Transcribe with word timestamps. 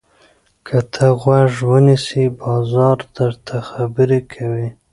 که 0.65 0.77
ته 0.93 1.05
غوږ 1.21 1.51
ونیسې، 1.71 2.23
بازار 2.41 2.97
درته 3.15 3.55
خبرې 3.69 4.19
کوي. 4.33 4.67